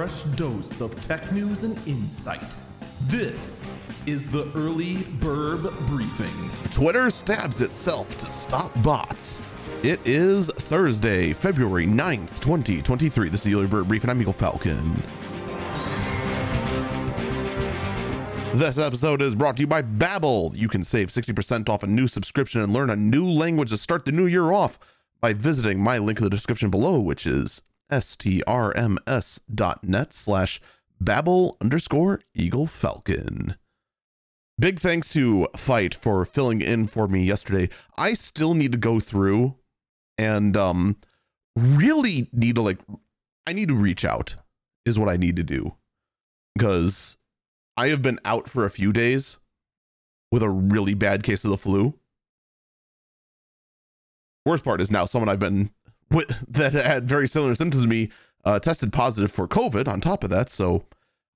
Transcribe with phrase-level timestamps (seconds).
[0.00, 2.56] fresh dose of tech news and insight.
[3.02, 3.62] This
[4.06, 6.50] is the early Burb Briefing.
[6.72, 9.42] Twitter stabs itself to stop bots.
[9.82, 13.28] It is Thursday, February 9th, 2023.
[13.28, 14.08] This is the early Burb Briefing.
[14.08, 15.02] I'm Eagle Falcon.
[18.54, 20.56] This episode is brought to you by Babbel.
[20.56, 24.06] You can save 60% off a new subscription and learn a new language to start
[24.06, 24.78] the new year off
[25.20, 29.02] by visiting my link in the description below, which is strms.net
[30.12, 30.60] slash
[31.02, 33.56] babbel underscore eagle falcon.
[34.58, 37.70] Big thanks to Fight for filling in for me yesterday.
[37.96, 39.56] I still need to go through
[40.18, 40.96] and um
[41.56, 42.78] really need to like
[43.46, 44.36] I need to reach out
[44.84, 45.76] is what I need to do.
[46.54, 47.16] Because
[47.76, 49.38] I have been out for a few days
[50.30, 51.94] with a really bad case of the flu.
[54.44, 55.70] Worst part is now someone I've been
[56.10, 58.10] with that had very similar symptoms to me
[58.44, 60.50] uh, tested positive for COVID on top of that.
[60.50, 60.84] So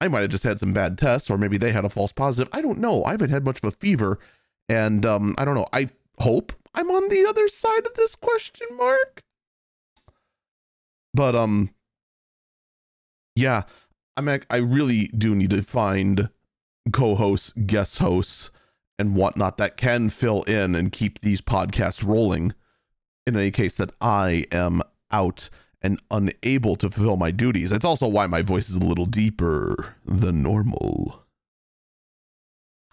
[0.00, 2.52] I might have just had some bad tests, or maybe they had a false positive.
[2.52, 3.04] I don't know.
[3.04, 4.18] I haven't had much of a fever,
[4.68, 5.66] and um, I don't know.
[5.72, 9.22] I hope I'm on the other side of this question mark.
[11.12, 11.70] But um,
[13.34, 13.64] yeah,
[14.16, 14.28] I'm.
[14.28, 16.30] I really do need to find
[16.92, 18.50] co-hosts, guest hosts,
[18.98, 22.54] and whatnot that can fill in and keep these podcasts rolling
[23.34, 25.48] in any case that I am out
[25.82, 27.72] and unable to fulfill my duties.
[27.72, 31.24] It's also why my voice is a little deeper than normal.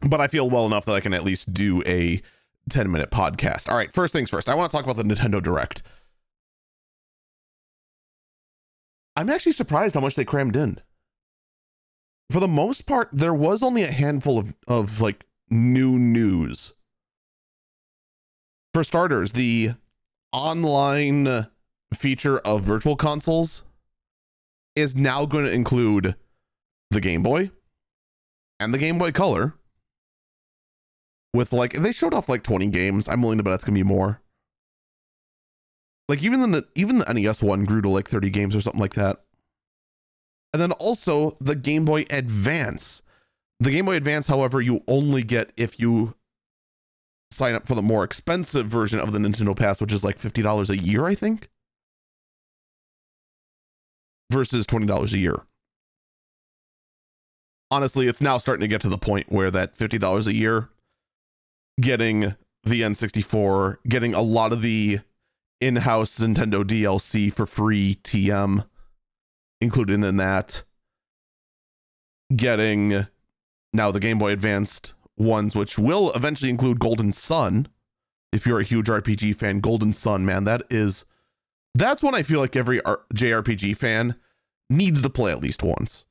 [0.00, 2.20] But I feel well enough that I can at least do a
[2.68, 3.68] 10 minute podcast.
[3.68, 5.82] All right, first things first, I want to talk about the Nintendo Direct.
[9.16, 10.80] I'm actually surprised how much they crammed in.
[12.30, 16.74] For the most part, there was only a handful of, of like new news.
[18.72, 19.74] For starters, the
[20.34, 21.46] online
[21.94, 23.62] feature of virtual consoles
[24.74, 26.16] is now going to include
[26.90, 27.52] the Game Boy
[28.58, 29.54] and the Game Boy Color
[31.32, 33.08] with like they showed off like 20 games.
[33.08, 34.20] I'm willing to bet that's going to be more.
[36.08, 38.94] Like even the even the NES one grew to like 30 games or something like
[38.94, 39.22] that.
[40.52, 43.02] And then also the Game Boy Advance.
[43.60, 46.14] The Game Boy Advance, however, you only get if you
[47.34, 50.68] sign up for the more expensive version of the Nintendo Pass, which is like $50
[50.68, 51.48] a year, I think,
[54.30, 55.42] versus $20 a year.
[57.70, 60.68] Honestly, it's now starting to get to the point where that $50 a year,
[61.80, 65.00] getting the N64, getting a lot of the
[65.60, 68.66] in house Nintendo DLC for free TM
[69.60, 70.62] included in that,
[72.34, 73.06] getting
[73.72, 77.68] now the Game Boy Advanced ones, which will eventually include Golden Sun.
[78.32, 81.04] If you're a huge RPG fan, Golden Sun, man, that is
[81.74, 84.16] that's one I feel like every JRPG fan
[84.70, 86.04] needs to play at least once.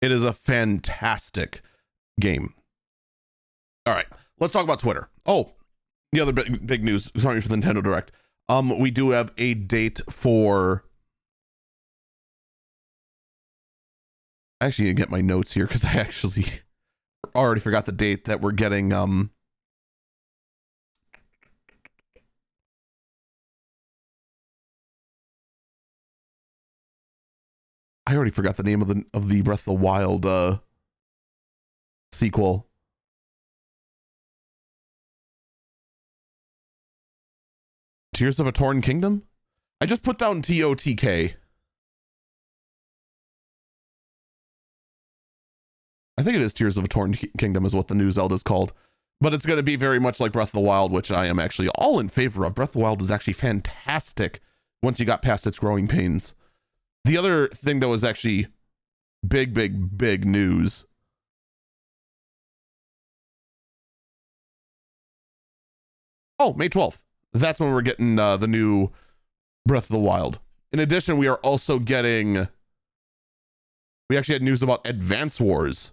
[0.00, 1.60] It is a fantastic
[2.20, 2.54] game.
[3.84, 4.06] All right,
[4.38, 5.08] let's talk about Twitter.
[5.26, 5.52] Oh,
[6.12, 7.10] the other big, big news.
[7.16, 8.12] Sorry for the Nintendo Direct.
[8.48, 10.84] Um, we do have a date for
[14.60, 16.46] I actually need to get my notes here because I actually
[17.34, 19.30] already forgot the date that we're getting um
[28.06, 30.58] I already forgot the name of the of the Breath of the Wild uh
[32.10, 32.66] sequel.
[38.14, 39.22] Tears of a Torn Kingdom?
[39.80, 41.34] I just put down TOTK.
[46.18, 48.42] I think it is Tears of a Torn Kingdom is what the new Zelda is
[48.42, 48.72] called.
[49.20, 51.38] But it's going to be very much like Breath of the Wild, which I am
[51.38, 52.56] actually all in favor of.
[52.56, 54.40] Breath of the Wild was actually fantastic
[54.82, 56.34] once you got past its growing pains.
[57.04, 58.48] The other thing that was actually
[59.26, 60.86] big, big, big news.
[66.40, 67.04] Oh, May 12th.
[67.32, 68.90] That's when we're getting uh, the new
[69.66, 70.40] Breath of the Wild.
[70.72, 72.48] In addition, we are also getting.
[74.10, 75.92] We actually had news about Advance Wars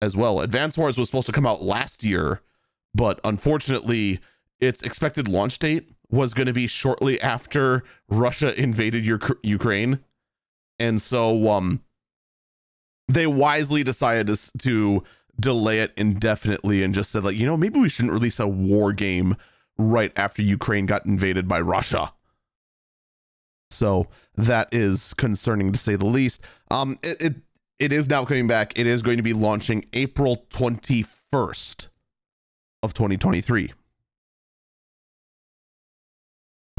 [0.00, 0.40] as well.
[0.40, 2.40] Advance Wars was supposed to come out last year,
[2.94, 4.20] but unfortunately,
[4.60, 10.00] its expected launch date was going to be shortly after Russia invaded your, Ukraine.
[10.78, 11.82] And so um
[13.08, 15.02] they wisely decided to, to
[15.40, 18.92] delay it indefinitely and just said like, you know, maybe we shouldn't release a war
[18.92, 19.36] game
[19.78, 22.12] right after Ukraine got invaded by Russia.
[23.70, 26.40] So that is concerning to say the least.
[26.70, 27.34] Um it, it
[27.78, 28.78] it is now coming back.
[28.78, 31.88] It is going to be launching April 21st
[32.82, 33.72] of 2023.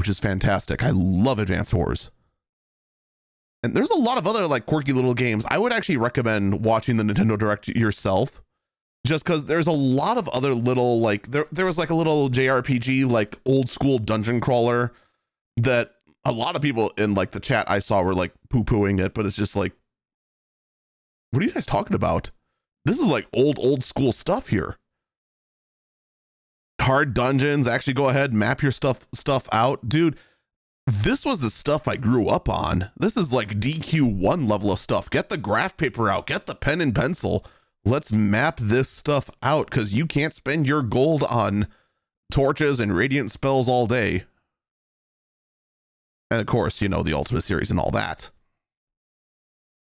[0.00, 0.82] which is fantastic.
[0.82, 2.10] I love Advance Wars.
[3.62, 5.44] And there's a lot of other like quirky little games.
[5.50, 8.40] I would actually recommend watching the Nintendo Direct yourself
[9.06, 12.30] just because there's a lot of other little like there there was like a little
[12.30, 14.94] JRPG like old school dungeon crawler
[15.58, 19.04] that a lot of people in like the chat I saw were like poo pooing
[19.04, 19.74] it, but it's just like,
[21.30, 22.30] what are you guys talking about?
[22.84, 24.76] This is like old old school stuff here.
[26.80, 27.66] Hard dungeons.
[27.66, 30.16] Actually, go ahead map your stuff stuff out, dude.
[30.86, 32.90] This was the stuff I grew up on.
[32.98, 35.10] This is like DQ1 level of stuff.
[35.10, 37.44] Get the graph paper out, get the pen and pencil
[37.84, 41.66] let's map this stuff out because you can't spend your gold on
[42.30, 44.24] torches and radiant spells all day.
[46.30, 48.30] And of course, you know, the Ultima Series and all that.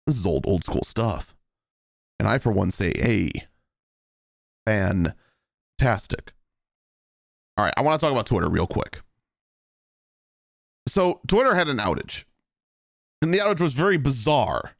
[0.07, 1.30] This is old, old school stuff.
[2.21, 3.31] And I, for one, say, hey,
[4.63, 6.33] fantastic.
[7.57, 9.01] All right, I want to talk about Twitter real quick.
[10.87, 12.25] So, Twitter had an outage,
[13.23, 14.75] and the outage was very bizarre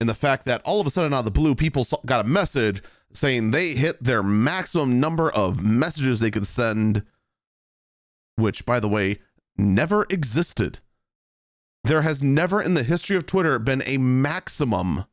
[0.00, 2.28] in the fact that all of a sudden out of the blue, people got a
[2.28, 2.82] message
[3.12, 7.04] saying they hit their maximum number of messages they could send,
[8.34, 9.20] which, by the way,
[9.56, 10.80] never existed.
[11.84, 15.04] There has never in the history of Twitter been a maximum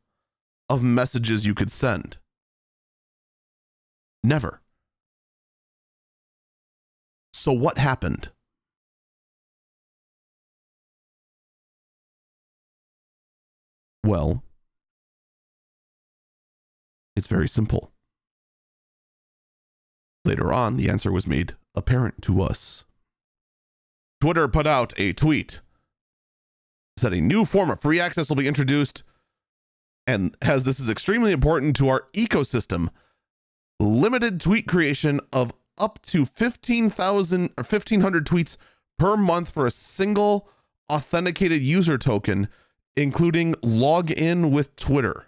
[0.69, 2.17] of messages you could send.
[4.23, 4.61] Never.
[7.33, 8.29] So, what happened?
[14.03, 14.43] Well,
[17.15, 17.91] it's very simple.
[20.25, 22.85] Later on, the answer was made apparent to us.
[24.19, 25.61] Twitter put out a tweet
[26.97, 29.03] said a new form of free access will be introduced
[30.07, 32.89] and as this is extremely important to our ecosystem
[33.79, 38.57] limited tweet creation of up to 15,000 or 1500 tweets
[38.97, 40.49] per month for a single
[40.89, 42.47] authenticated user token
[42.95, 45.27] including login with Twitter.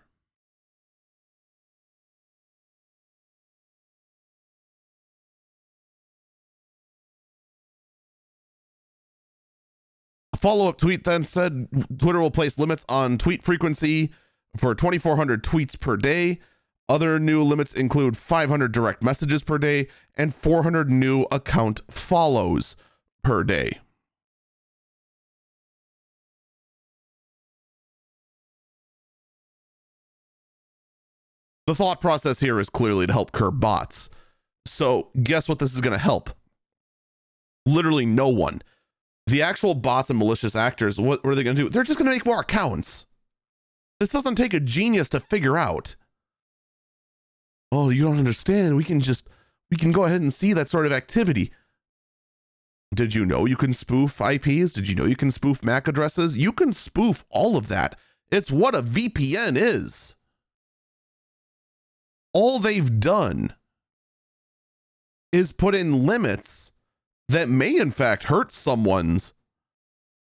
[10.36, 11.68] Follow up tweet then said
[12.00, 14.10] Twitter will place limits on tweet frequency
[14.56, 16.40] for 2,400 tweets per day.
[16.88, 22.75] Other new limits include 500 direct messages per day and 400 new account follows
[23.24, 23.80] per day.
[31.68, 34.10] The thought process here is clearly to help curb bots.
[34.66, 36.31] So, guess what this is going to help?
[37.68, 38.63] Literally no one
[39.30, 41.69] the actual bots and malicious actors, what, are they going to do?
[41.69, 43.06] They're just going to make more accounts.
[44.00, 45.96] This doesn't take a genius to figure out.
[47.72, 48.78] Oh, you don't understand.
[48.78, 49.28] We can just,
[49.69, 51.51] we can go ahead and see that sort of activity.
[52.94, 54.74] Did you know you can spoof IPs?
[54.74, 56.38] Did you know you can spoof MAC addresses?
[56.38, 57.98] You can spoof all of that.
[58.31, 60.16] It's what a VPN is.
[62.34, 63.54] All they've done
[65.31, 66.72] is put in limits
[67.28, 69.34] that may in fact hurt someone's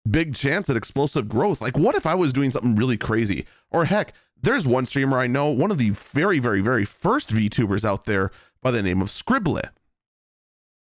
[0.10, 1.62] big chance at explosive growth.
[1.62, 3.46] Like, what if I was doing something really crazy?
[3.72, 7.84] Or heck, there's one streamer I know, one of the very, very, very first VTubers
[7.84, 8.32] out there
[8.62, 9.60] by the name of Scribble.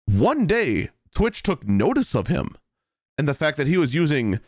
[0.06, 2.56] One day, Twitch took notice of him
[3.18, 4.40] and the fact that he was using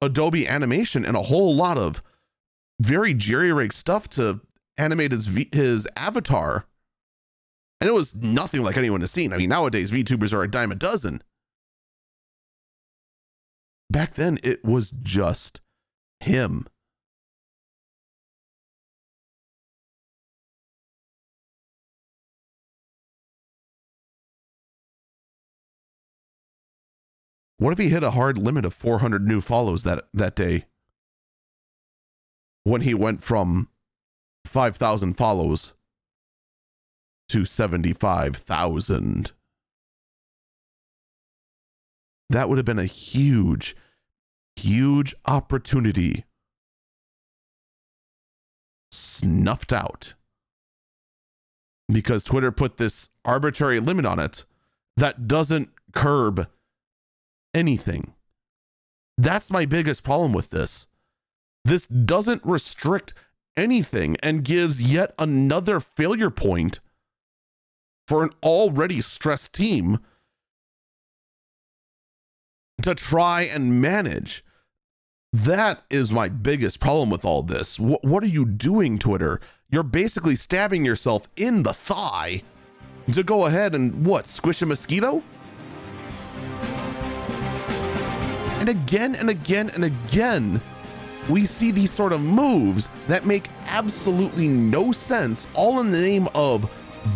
[0.00, 2.02] Adobe animation and a whole lot of
[2.80, 4.40] very jerry rigged stuff to
[4.76, 6.66] animate his v- his avatar
[7.84, 9.30] and it was nothing like anyone has seen.
[9.32, 11.22] I mean, nowadays VTubers are a dime a dozen.
[13.94, 15.60] Back then, it was just
[16.18, 16.66] him.
[27.58, 30.64] What if he hit a hard limit of 400 new follows that that day?
[32.64, 33.68] When he went from
[34.44, 35.74] 5,000 follows
[37.28, 39.30] to 75,000.
[42.28, 43.76] That would have been a huge,
[44.56, 46.24] huge opportunity
[48.92, 50.14] snuffed out
[51.88, 54.44] because Twitter put this arbitrary limit on it
[54.96, 56.48] that doesn't curb
[57.52, 58.14] anything.
[59.16, 60.86] That's my biggest problem with this.
[61.64, 63.14] This doesn't restrict
[63.56, 66.80] anything and gives yet another failure point
[68.06, 69.98] for an already stressed team
[72.82, 74.43] to try and manage.
[75.34, 77.80] That is my biggest problem with all this.
[77.80, 79.40] What, what are you doing, Twitter?
[79.68, 82.44] You're basically stabbing yourself in the thigh
[83.10, 85.24] to go ahead and what, squish a mosquito?
[88.60, 90.60] And again and again and again,
[91.28, 96.28] we see these sort of moves that make absolutely no sense, all in the name
[96.36, 96.70] of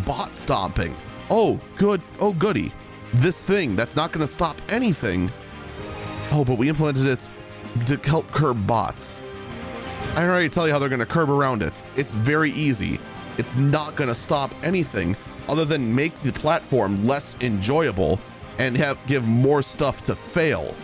[0.05, 0.97] bot stomping.
[1.31, 2.03] Oh, good.
[2.19, 2.73] Oh, goody.
[3.15, 5.31] This thing that's not going to stop anything.
[6.33, 7.31] Oh, but we implemented it
[7.87, 9.23] to help curb bots.
[10.15, 11.73] I already tell you how they're going to curb around it.
[11.97, 12.99] It's very easy.
[13.37, 15.17] It's not going to stop anything
[15.49, 18.19] other than make the platform less enjoyable
[18.59, 20.75] and have give more stuff to fail.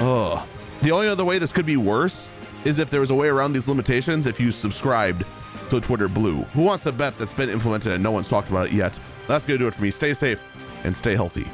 [0.00, 0.46] Ugh.
[0.82, 2.28] The only other way this could be worse
[2.64, 5.24] is if there was a way around these limitations if you subscribed
[5.70, 6.38] to Twitter Blue.
[6.54, 8.98] Who wants to bet that's been implemented and no one's talked about it yet?
[9.28, 9.90] That's going to do it for me.
[9.90, 10.42] Stay safe
[10.84, 11.48] and stay healthy.